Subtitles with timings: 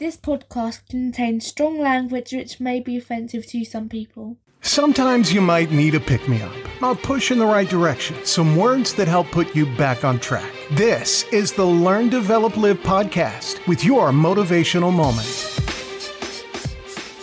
[0.00, 4.38] This podcast contains strong language which may be offensive to some people.
[4.62, 8.56] Sometimes you might need a pick me up, a push in the right direction, some
[8.56, 10.50] words that help put you back on track.
[10.70, 15.28] This is the Learn, Develop, Live podcast with your motivational moment.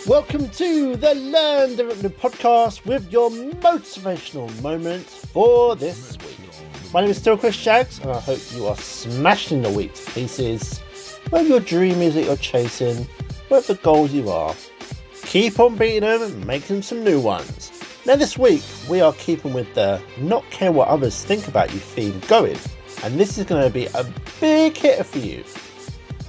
[0.06, 6.38] Welcome to the Learn Develop Live podcast with your motivational moment for this week.
[6.94, 10.10] My name is still Chris Shags, and I hope you are smashing the week to
[10.12, 10.80] pieces.
[11.30, 13.04] Whatever your dream is that you're chasing,
[13.48, 14.54] whatever goals you are,
[15.24, 17.70] keep on beating them and making some new ones.
[18.06, 21.80] Now, this week we are keeping with the not care what others think about you
[21.80, 22.56] theme going,
[23.04, 24.06] and this is going to be a
[24.40, 25.44] big hitter for you.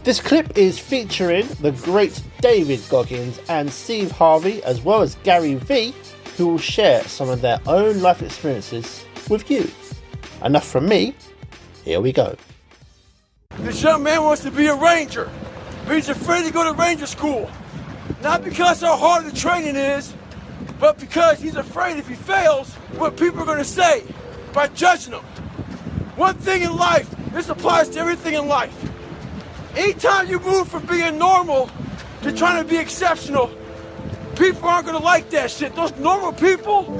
[0.03, 5.55] This clip is featuring the great David Goggins and Steve Harvey, as well as Gary
[5.55, 5.93] Vee,
[6.35, 9.71] who will share some of their own life experiences with you.
[10.43, 11.15] Enough from me,
[11.85, 12.35] here we go.
[13.61, 15.29] This young man wants to be a ranger,
[15.85, 17.49] but he's afraid to go to ranger school.
[18.21, 20.13] Not because how hard the training is,
[20.79, 24.03] but because he's afraid if he fails, what people are going to say
[24.53, 25.23] by judging him.
[26.15, 28.75] One thing in life, this applies to everything in life.
[29.75, 31.69] Anytime you move from being normal
[32.23, 33.47] to trying to be exceptional,
[34.35, 35.75] people aren't going to like that shit.
[35.75, 36.97] Those normal people,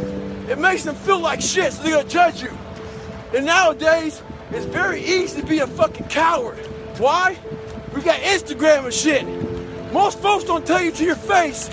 [0.50, 2.52] it makes them feel like shit, so they're going to judge you.
[3.34, 6.58] And nowadays, it's very easy to be a fucking coward.
[6.97, 7.38] Why?
[7.94, 9.94] We got Instagram and shit.
[9.94, 11.69] Most folks don't tell you to your face.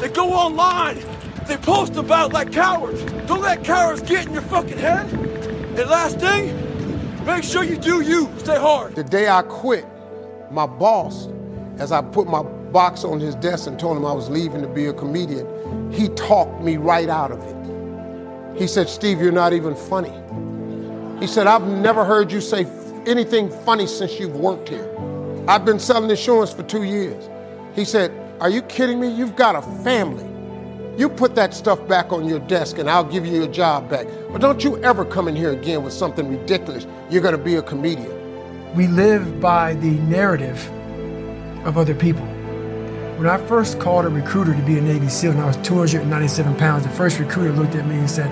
[0.00, 0.98] They go online.
[1.46, 3.02] They post about like cowards.
[3.26, 5.12] Don't let cowards get in your fucking head.
[5.12, 6.54] And last thing,
[7.24, 8.30] make sure you do you.
[8.38, 8.94] Stay hard.
[8.94, 9.84] The day I quit,
[10.50, 11.28] my boss,
[11.78, 14.68] as I put my box on his desk and told him I was leaving to
[14.68, 18.58] be a comedian, he talked me right out of it.
[18.58, 20.12] He said, Steve, you're not even funny.
[21.20, 22.64] He said, I've never heard you say
[23.06, 24.88] anything funny since you've worked here.
[25.46, 27.28] I've been selling insurance for two years.
[27.74, 29.08] He said, Are you kidding me?
[29.08, 30.26] You've got a family.
[30.98, 34.06] You put that stuff back on your desk and I'll give you your job back.
[34.32, 36.86] But don't you ever come in here again with something ridiculous.
[37.10, 38.74] You're going to be a comedian.
[38.74, 40.70] We live by the narrative
[41.66, 42.24] of other people.
[43.16, 46.56] When I first called a recruiter to be a Navy SEAL and I was 297
[46.56, 48.30] pounds, the first recruiter looked at me and said,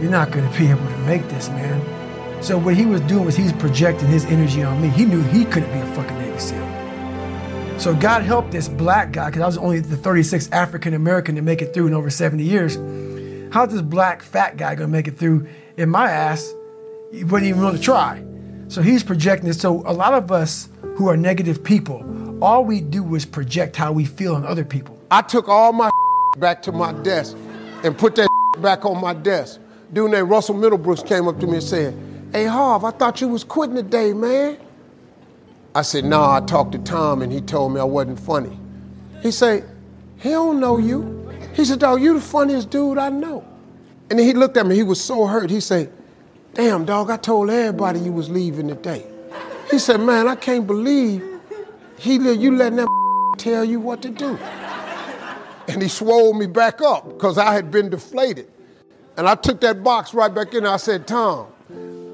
[0.00, 2.42] you're not going to be able to make this, man.
[2.42, 4.88] So what he was doing was he was projecting his energy on me.
[4.88, 7.80] He knew he couldn't be a fucking Navy SEAL.
[7.80, 11.42] So God helped this black guy, because I was only the 36th African American to
[11.42, 12.76] make it through in over 70 years.
[13.52, 15.46] How's this black fat guy gonna make it through
[15.76, 16.54] in my ass?
[17.12, 18.22] He wouldn't even want to try.
[18.68, 19.60] So he's projecting this.
[19.60, 22.04] So a lot of us who are negative people,
[22.42, 24.98] all we do is project how we feel on other people.
[25.10, 25.90] I took all my
[26.38, 27.36] back to my desk
[27.82, 28.28] and put that
[28.58, 29.60] back on my desk
[29.94, 31.94] dude named Russell Middlebrooks came up to me and said,
[32.32, 34.58] Hey, Harv, I thought you was quitting today, man.
[35.74, 38.58] I said, Nah, I talked to Tom and he told me I wasn't funny.
[39.22, 39.64] He said,
[40.18, 41.30] He don't know you.
[41.54, 43.46] He said, Dog, you the funniest dude I know.
[44.10, 45.48] And then he looked at me, he was so hurt.
[45.48, 45.92] He said,
[46.54, 49.06] Damn, dog, I told everybody you was leaving today.
[49.70, 51.22] He said, Man, I can't believe
[51.98, 52.88] he you letting that
[53.38, 54.36] tell you what to do.
[55.68, 58.50] And he swole me back up because I had been deflated.
[59.16, 60.58] And I took that box right back in.
[60.58, 61.46] And I said, Tom,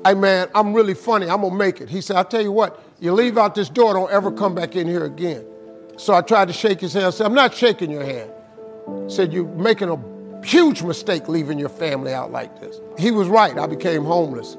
[0.05, 1.29] hey man, I'm really funny.
[1.29, 1.89] I'm gonna make it.
[1.89, 4.77] He said, I'll tell you what, you leave out this door, don't ever come back
[4.77, 5.45] in here again.
[5.97, 7.07] So I tried to shake his hand.
[7.07, 8.31] I said, I'm not shaking your hand.
[9.05, 12.79] He said, You're making a huge mistake leaving your family out like this.
[12.99, 13.57] He was right.
[13.59, 14.57] I became homeless.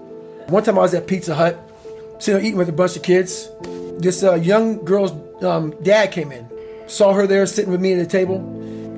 [0.48, 1.60] One time I was at Pizza Hut,
[2.20, 3.50] sitting eating with a bunch of kids.
[3.98, 5.12] This uh, young girl's
[5.44, 6.48] um, dad came in,
[6.88, 8.38] saw her there sitting with me at the table,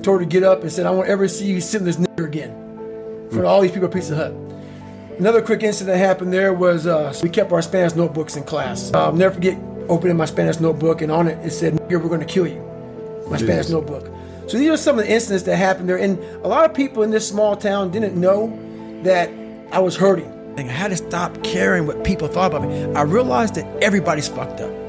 [0.02, 2.26] told her to get up and said, I won't ever see you sitting this nigger
[2.26, 2.73] again
[3.34, 4.34] for all these people at Pizza Hut.
[5.20, 8.92] Another quick incident that happened there was uh, we kept our Spanish notebooks in class.
[8.94, 9.58] Uh, I'll never forget
[9.90, 12.62] opening my Spanish notebook and on it it said, "Here we're going to kill you."
[13.30, 13.44] My Jeez.
[13.44, 14.10] Spanish notebook.
[14.48, 17.04] So these are some of the incidents that happened there, and a lot of people
[17.04, 18.48] in this small town didn't know
[19.04, 19.30] that
[19.72, 20.32] I was hurting.
[20.58, 22.84] I had to stop caring what people thought about me.
[22.94, 24.83] I realized that everybody's fucked up.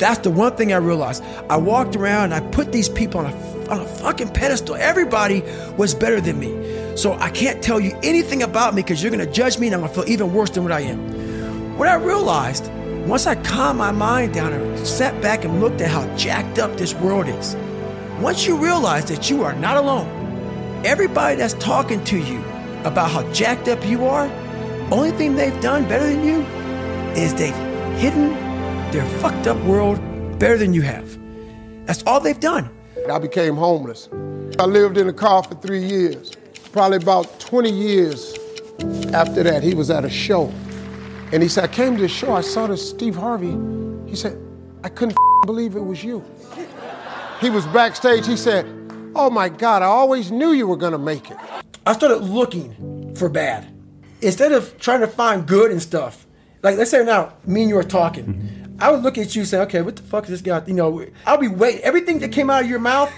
[0.00, 1.22] That's the one thing I realized.
[1.50, 4.74] I walked around and I put these people on a, on a fucking pedestal.
[4.76, 5.42] Everybody
[5.76, 6.96] was better than me.
[6.96, 9.74] So I can't tell you anything about me because you're going to judge me and
[9.74, 11.76] I'm going to feel even worse than what I am.
[11.76, 12.72] What I realized,
[13.06, 16.78] once I calmed my mind down and sat back and looked at how jacked up
[16.78, 17.54] this world is,
[18.20, 20.08] once you realize that you are not alone,
[20.86, 22.38] everybody that's talking to you
[22.84, 24.30] about how jacked up you are,
[24.90, 26.40] only thing they've done better than you
[27.20, 27.54] is they've
[27.98, 28.49] hidden
[28.92, 29.98] their fucked up world
[30.38, 31.18] better than you have.
[31.86, 32.70] That's all they've done.
[33.10, 34.08] I became homeless.
[34.58, 36.32] I lived in a car for three years.
[36.72, 38.36] Probably about 20 years
[39.12, 40.52] after that, he was at a show.
[41.32, 43.56] And he said, I came to the show, I saw this Steve Harvey.
[44.08, 44.38] He said,
[44.82, 45.16] I couldn't
[45.46, 46.24] believe it was you.
[47.40, 48.26] He was backstage.
[48.26, 48.66] He said,
[49.14, 51.36] Oh my God, I always knew you were going to make it.
[51.86, 53.66] I started looking for bad.
[54.20, 56.26] Instead of trying to find good and stuff,
[56.62, 58.24] like let's say now, me and you are talking.
[58.24, 58.59] Mm-hmm.
[58.80, 60.62] I would look at you and say, okay, what the fuck is this guy?
[60.66, 61.82] You know, I'll be waiting.
[61.82, 63.12] Everything that came out of your mouth,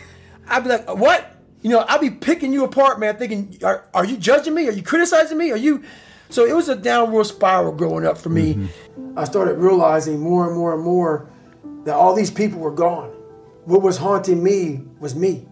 [0.48, 1.36] I'd be like, what?
[1.62, 4.68] You know, I'll be picking you apart, man, thinking, are, are you judging me?
[4.68, 5.52] Are you criticizing me?
[5.52, 5.84] Are you.
[6.28, 8.54] So it was a downward spiral growing up for me.
[8.54, 9.18] Mm-hmm.
[9.18, 11.30] I started realizing more and more and more
[11.84, 13.10] that all these people were gone.
[13.64, 15.46] What was haunting me was me.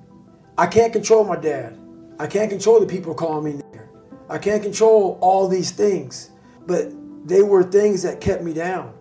[0.59, 1.79] I can't control my dad.
[2.19, 3.89] I can't control the people calling me nigger.
[4.29, 6.31] I can't control all these things,
[6.67, 6.93] but
[7.27, 8.95] they were things that kept me down.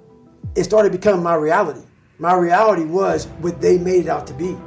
[0.60, 1.80] It started becoming my reality.
[2.18, 4.58] My reality was what they made it out to be.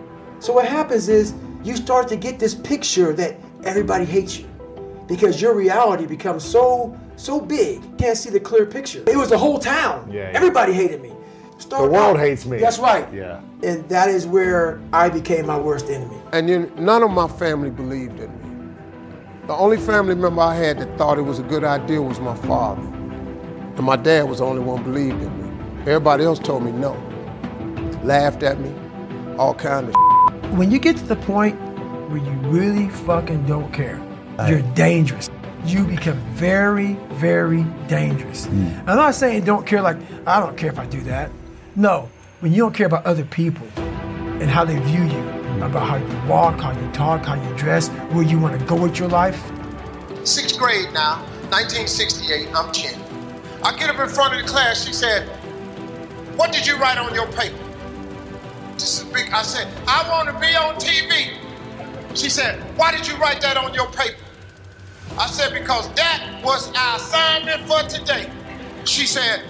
[0.40, 4.48] So what happens is you start to get this picture that everybody hates you
[5.06, 7.84] because your reality becomes so so big.
[7.84, 9.04] You can't see the clear picture.
[9.06, 10.10] It was the whole town.
[10.10, 10.36] Yeah, yeah.
[10.38, 11.12] Everybody hated me.
[11.58, 12.56] Start The world out- hates me.
[12.58, 13.06] That's right.
[13.12, 13.42] Yeah.
[13.62, 16.16] And that is where I became my worst enemy.
[16.32, 18.74] And you, none of my family believed in me.
[19.46, 22.34] The only family member I had that thought it was a good idea was my
[22.34, 22.80] father.
[23.76, 25.41] And my dad was the only one who believed in me.
[25.82, 26.92] Everybody else told me no.
[28.02, 28.72] Laughed at me,
[29.36, 31.56] all kind of When you get to the point
[32.08, 34.00] where you really fucking don't care,
[34.48, 35.30] you're dangerous.
[35.64, 38.46] You become very, very dangerous.
[38.46, 38.68] Hmm.
[38.86, 39.96] I'm not saying don't care like,
[40.26, 41.30] I don't care if I do that.
[41.76, 42.08] No,
[42.40, 45.62] when you don't care about other people and how they view you, hmm.
[45.62, 48.74] about how you walk, how you talk, how you dress, where you want to go
[48.74, 49.40] with your life,
[50.24, 51.16] Sixth grade now,
[51.50, 52.94] 1968, I'm 10.
[53.64, 55.28] I get up in front of the class, she said,
[56.36, 57.58] What did you write on your paper?
[58.74, 59.30] This is big.
[59.32, 61.36] I said, I want to be on TV.
[62.16, 64.18] She said, Why did you write that on your paper?
[65.18, 68.30] I said, Because that was our assignment for today.
[68.84, 69.42] She said,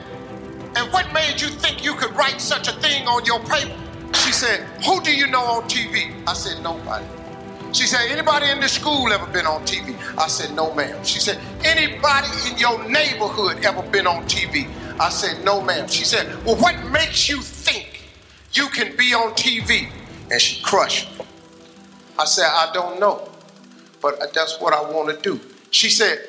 [0.76, 3.76] And what made you think you could write such a thing on your paper?
[4.14, 6.12] She said, Who do you know on TV?
[6.26, 7.06] I said, Nobody.
[7.73, 9.96] She said, anybody in this school ever been on TV?
[10.19, 11.02] I said, no, ma'am.
[11.05, 14.69] She said, anybody in your neighborhood ever been on TV?
[15.02, 15.88] I said, no, ma'am.
[15.88, 18.04] She said, well, what makes you think
[18.52, 19.90] you can be on TV?
[20.31, 21.25] And she crushed me.
[22.16, 23.28] I said, I don't know,
[24.00, 25.40] but that's what I want to do.
[25.72, 26.28] She said,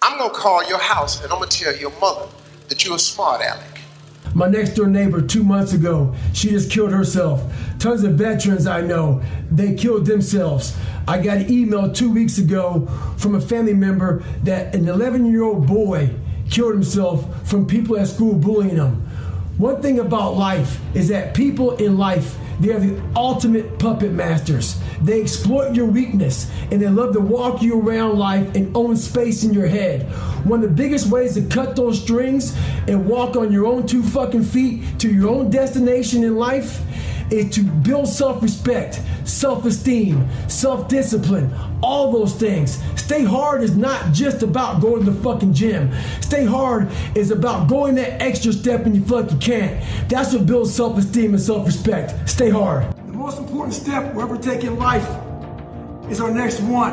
[0.00, 2.28] I'm going to call your house and I'm going to tell your mother
[2.68, 3.80] that you're a smart aleck.
[4.36, 7.42] My next door neighbor, two months ago, she just killed herself.
[7.80, 9.20] Tons of veterans I know,
[9.50, 10.76] they killed themselves.
[11.08, 12.86] I got an email two weeks ago
[13.16, 16.10] from a family member that an 11 year old boy
[16.50, 19.02] killed himself from people at school bullying him.
[19.58, 24.78] One thing about life is that people in life, they are the ultimate puppet masters.
[25.00, 29.44] They exploit your weakness and they love to walk you around life and own space
[29.44, 30.02] in your head.
[30.44, 32.54] One of the biggest ways to cut those strings
[32.86, 36.82] and walk on your own two fucking feet to your own destination in life
[37.30, 41.52] is to build self respect, self esteem, self discipline,
[41.82, 42.82] all those things.
[43.00, 45.90] Stay hard is not just about going to the fucking gym.
[46.20, 50.08] Stay hard is about going that extra step when you feel like you can't.
[50.08, 52.28] That's what builds self esteem and self respect.
[52.28, 52.92] Stay hard.
[53.06, 55.08] The most important step we'll ever take in life
[56.10, 56.92] is our next one.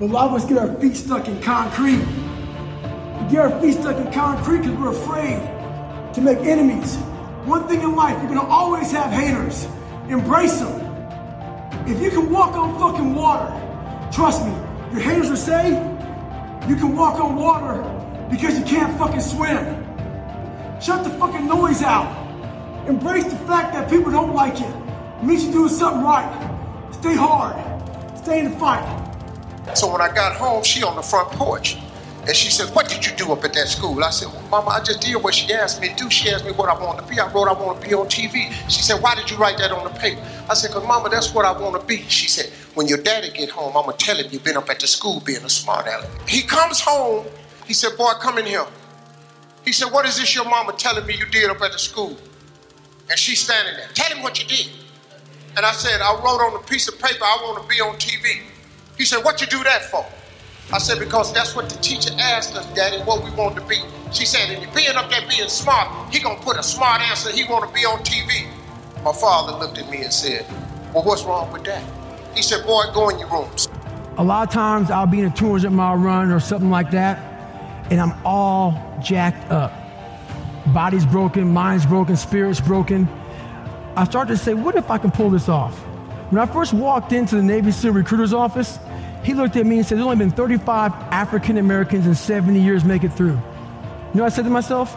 [0.00, 1.98] A lot of us get our feet stuck in concrete.
[1.98, 6.96] We get our feet stuck in concrete because we're afraid to make enemies.
[7.48, 9.66] One thing in life, you're gonna always have haters.
[10.10, 10.84] Embrace them.
[11.86, 13.50] If you can walk on fucking water,
[14.12, 14.52] trust me,
[14.92, 15.70] your haters will say
[16.68, 17.80] you can walk on water
[18.30, 19.64] because you can't fucking swim.
[20.78, 22.06] Shut the fucking noise out.
[22.86, 24.66] Embrace the fact that people don't like you.
[24.66, 26.28] It means you're doing something right.
[26.92, 27.56] Stay hard.
[28.18, 28.84] Stay in the fight.
[29.74, 31.78] So when I got home, she on the front porch.
[32.26, 34.02] And she said, What did you do up at that school?
[34.04, 36.10] I said, well, Mama, I just did what she asked me to do.
[36.10, 37.18] She asked me what I wanted to be.
[37.18, 38.52] I wrote, I want to be on TV.
[38.68, 40.20] She said, Why did you write that on the paper?
[40.48, 42.02] I said, Because, Mama, that's what I want to be.
[42.08, 44.68] She said, When your daddy get home, I'm going to tell him you've been up
[44.68, 46.08] at the school being a smart aleck.
[46.28, 47.26] He comes home.
[47.66, 48.66] He said, Boy, come in here.
[49.64, 52.16] He said, What is this your mama telling me you did up at the school?
[53.10, 53.88] And she's standing there.
[53.94, 54.70] Tell him what you did.
[55.56, 57.96] And I said, I wrote on a piece of paper, I want to be on
[57.96, 58.42] TV.
[58.96, 60.04] He said, What you do that for?
[60.72, 63.76] I said, Because that's what the teacher asked us, Daddy, what we want to be.
[64.12, 67.30] She said, And you being up there being smart, he gonna put a smart answer,
[67.30, 68.46] he wanna be on TV.
[69.02, 70.46] My father looked at me and said,
[70.92, 71.82] Well, what's wrong with that?
[72.34, 73.68] He said, Boy, go in your rooms.
[74.18, 77.18] A lot of times I'll be in a 200 mile run or something like that,
[77.90, 79.72] and I'm all jacked up.
[80.74, 83.08] Body's broken, mind's broken, spirit's broken.
[83.96, 85.78] I started to say, what if I can pull this off?
[86.30, 88.78] When I first walked into the Navy SEAL recruiter's office,
[89.22, 92.84] he looked at me and said, There's only been 35 African Americans in 70 years
[92.84, 93.38] make it through.
[94.12, 94.94] You know, I said to myself,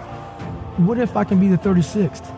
[0.77, 2.37] What if I can be the 36th?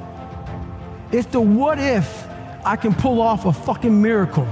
[1.12, 2.28] It's the what if
[2.66, 4.46] I can pull off a fucking miracle?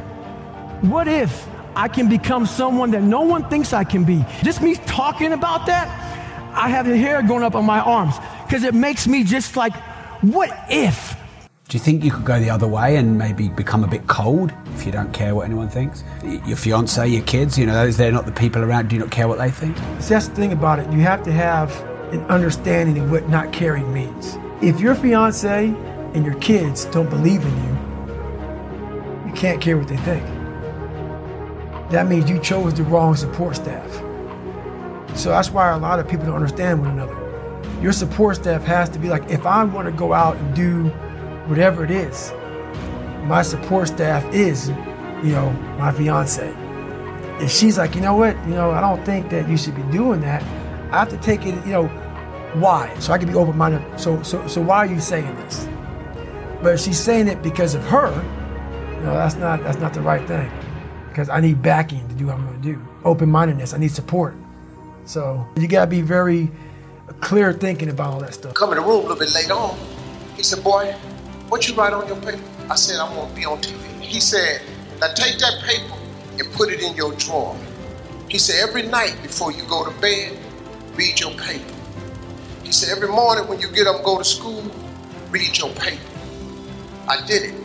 [0.81, 4.23] What if I can become someone that no one thinks I can be?
[4.43, 5.87] Just me talking about that,
[6.53, 9.73] I have the hair going up on my arms because it makes me just like,
[10.21, 11.15] what if?
[11.71, 14.51] Do you think you could go the other way and maybe become a bit cold
[14.75, 16.03] if you don't care what anyone thinks?
[16.21, 18.89] Your fiance, your kids, you know, those they're not the people around.
[18.89, 19.77] Do you not care what they think?
[20.01, 20.91] See, that's the thing about it.
[20.91, 21.71] You have to have
[22.11, 24.37] an understanding of what not caring means.
[24.61, 25.67] If your fiance
[26.13, 30.25] and your kids don't believe in you, you can't care what they think.
[31.89, 33.89] That means you chose the wrong support staff.
[35.17, 37.15] So that's why a lot of people don't understand one another.
[37.81, 40.91] Your support staff has to be like, if I want to go out and do
[41.47, 42.31] whatever it is,
[43.23, 44.69] my support staff is,
[45.23, 46.53] you know, my fiance.
[47.39, 49.83] And she's like, you know what, you know, I don't think that you should be
[49.91, 50.43] doing that.
[50.91, 51.87] I have to take it, you know,
[52.55, 52.93] why?
[52.99, 53.99] So I can be open-minded.
[53.99, 55.67] So, so, so why are you saying this?
[56.61, 58.09] But she's saying it because of her,
[58.95, 60.51] you know, that's not that's not the right thing.
[61.09, 62.87] Because I need backing to do what I'm going to do.
[63.03, 63.73] Open-mindedness.
[63.73, 64.35] I need support.
[65.05, 66.51] So you got to be very
[67.19, 68.53] clear thinking about all that stuff.
[68.53, 69.77] Come in the room a little bit later on.
[70.37, 70.95] He said, Boy,
[71.51, 72.41] what you write on your paper?
[72.69, 73.99] I said, I'm going to be on TV.
[73.99, 74.61] He said,
[75.01, 75.97] Now take that paper
[76.39, 77.57] and put it in your drawer.
[78.29, 80.39] He said, Every night before you go to bed,
[80.95, 81.73] read your paper.
[82.63, 84.63] He said, Every morning when you get up and go to school,
[85.29, 86.01] read your paper.
[87.09, 87.55] I did it.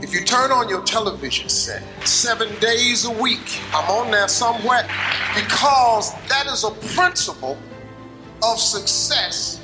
[0.00, 4.88] If you turn on your television set seven days a week, I'm on there somewhere
[5.34, 7.58] because that is a principle
[8.42, 9.60] of success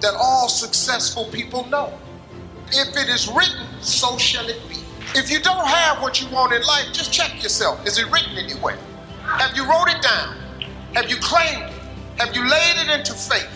[0.00, 1.92] that all successful people know.
[2.68, 4.76] If it is written, so shall it be.
[5.14, 7.86] If you don't have what you want in life, just check yourself.
[7.86, 8.78] Is it written anywhere?
[9.22, 10.36] Have you wrote it down?
[10.94, 12.20] Have you claimed it?
[12.20, 13.48] Have you laid it into faith?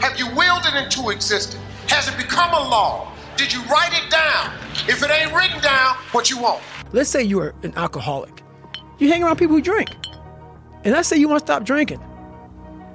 [0.00, 1.62] Have you willed it into existence?
[1.88, 3.12] Has it become a law?
[3.36, 4.54] Did you write it down?
[4.88, 6.62] If it ain't written down, what you want?
[6.92, 8.42] Let's say you are an alcoholic.
[8.98, 9.88] You hang around people who drink.
[10.84, 12.00] And let's say you want to stop drinking.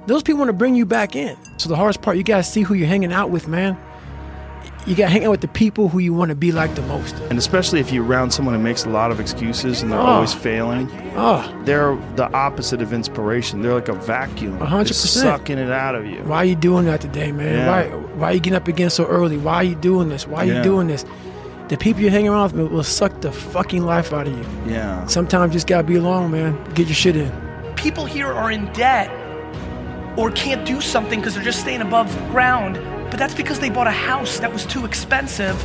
[0.06, 1.36] Those people want to bring you back in.
[1.58, 3.76] So the hardest part, you got to see who you're hanging out with, man.
[4.86, 6.82] You got to hang out with the people who you want to be like the
[6.82, 7.16] most.
[7.28, 10.06] And especially if you're around someone who makes a lot of excuses and they're Oh.
[10.06, 13.62] always failing, Oh, they're the opposite of inspiration.
[13.62, 15.24] They're like a vacuum, A hundred just percent.
[15.40, 16.18] sucking it out of you.
[16.24, 17.54] why are you doing that today, man?
[17.54, 17.68] Yeah.
[17.68, 17.82] Why
[18.16, 19.36] why are you getting up again so early?
[19.38, 20.26] Why are you doing this?
[20.28, 20.62] Why are you Yeah.
[20.62, 21.04] doing this?
[21.68, 24.44] The people you hang around with will suck the fucking life out of you.
[24.72, 25.04] Yeah.
[25.06, 26.56] Sometimes you just gotta be alone, man.
[26.74, 27.32] Get your shit in.
[27.74, 29.10] people here are in debt
[30.16, 32.78] or can't do something because they're just staying above ground,
[33.10, 35.56] but that's because they bought a house that was too expensive,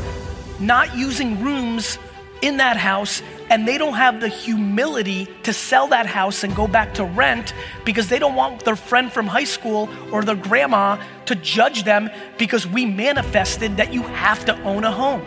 [0.59, 1.97] not using rooms
[2.41, 6.67] in that house, and they don't have the humility to sell that house and go
[6.67, 7.53] back to rent
[7.85, 12.09] because they don't want their friend from high school or their grandma to judge them
[12.37, 15.21] because we manifested that you have to own a home.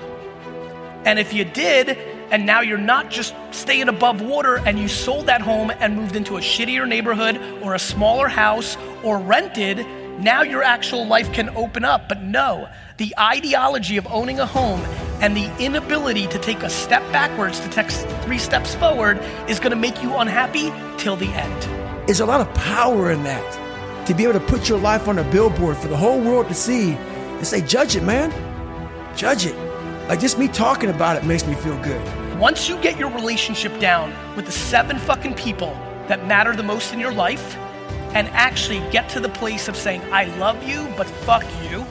[1.05, 1.99] And if you did,
[2.31, 6.17] and now you're not just staying above water and you sold that home and moved
[6.17, 9.87] into a shittier neighborhood or a smaller house or rented,
[10.19, 12.09] now your actual life can open up.
[12.09, 14.81] But no, the ideology of owning a home
[15.21, 17.91] and the inability to take a step backwards to take
[18.25, 19.19] three steps forward
[19.49, 21.63] is gonna make you unhappy till the end.
[22.07, 24.07] There's a lot of power in that.
[24.07, 26.55] To be able to put your life on a billboard for the whole world to
[26.55, 28.31] see and say, judge it, man.
[29.17, 29.57] Judge it.
[30.09, 32.39] Like just me talking about it makes me feel good.
[32.39, 35.73] Once you get your relationship down with the seven fucking people
[36.09, 37.57] that matter the most in your life
[38.15, 41.85] and actually get to the place of saying, I love you, but fuck you.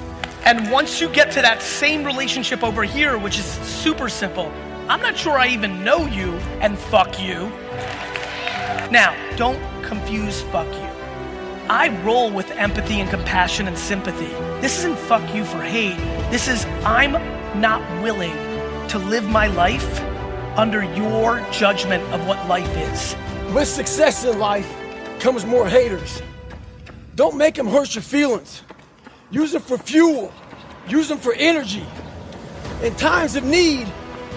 [0.46, 4.52] And once you get to that same relationship over here, which is super simple,
[4.90, 7.50] I'm not sure I even know you, and fuck you.
[8.90, 10.90] Now, don't confuse fuck you.
[11.70, 14.28] I roll with empathy and compassion and sympathy.
[14.60, 15.98] This isn't fuck you for hate.
[16.30, 17.14] This is I'm
[17.60, 18.36] not willing
[18.90, 20.02] to live my life
[20.58, 23.16] under your judgment of what life is.
[23.54, 24.70] With success in life
[25.24, 26.22] comes more haters.
[27.16, 28.62] Don't make them hurt your feelings.
[29.32, 30.34] Use them for fuel.
[30.90, 31.86] Use them for energy.
[32.84, 33.88] In times of need,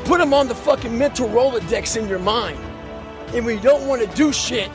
[0.04, 2.60] put them on the fucking mental Rolodex in your mind.
[3.34, 4.70] And when you don't want to do shit,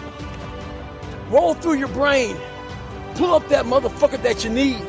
[1.30, 2.36] roll through your brain.
[3.16, 4.82] Pull up that motherfucker that you need.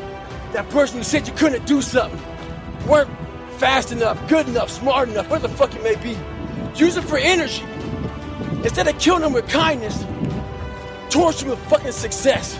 [0.55, 2.21] That person who said you couldn't do something.
[2.89, 3.11] Weren't
[3.59, 6.19] fast enough, good enough, smart enough, whatever the fuck it may be.
[6.75, 7.63] Use it for energy.
[8.65, 10.05] Instead of killing them with kindness,
[11.13, 12.59] torture with fucking success.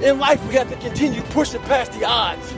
[0.00, 2.54] In life, we have to continue pushing past the odds.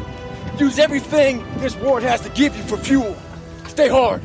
[0.59, 3.17] Use everything this world has to give you for fuel.
[3.67, 4.21] Stay hard.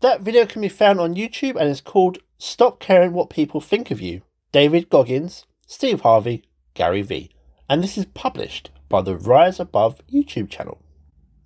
[0.00, 3.92] That video can be found on YouTube and is called Stop Caring What People Think
[3.92, 4.22] of You.
[4.50, 6.42] David Goggins, Steve Harvey,
[6.74, 7.30] Gary Vee.
[7.70, 10.82] And this is published by the Rise Above YouTube channel.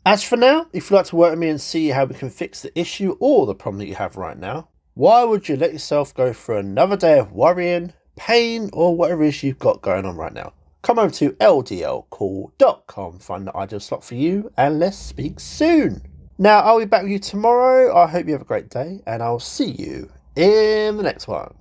[0.06, 2.30] As for now, if you'd like to work with me and see how we can
[2.30, 5.72] fix the issue or the problem that you have right now, why would you let
[5.72, 10.04] yourself go through another day of worrying, pain, or whatever it is you've got going
[10.04, 10.52] on right now?
[10.82, 16.02] Come over to ldlcall.com, find the ideal slot for you, and let's speak soon.
[16.36, 17.96] Now, I'll be back with you tomorrow.
[17.96, 21.54] I hope you have a great day, and I'll see you in the next one.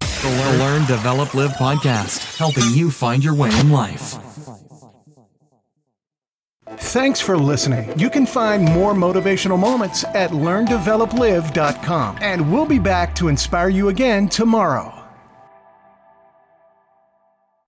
[0.00, 4.25] The Learn, Develop, Live podcast, helping you find your way in life.
[6.68, 7.96] Thanks for listening.
[7.96, 12.18] You can find more motivational moments at learndeveloplive.com.
[12.20, 14.95] And we'll be back to inspire you again tomorrow.